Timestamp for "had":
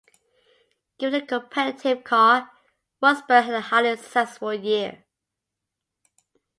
3.43-3.53